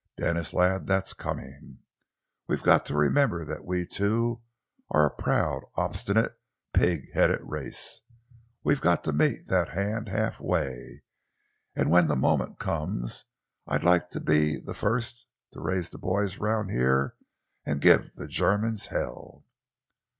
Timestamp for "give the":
17.79-18.27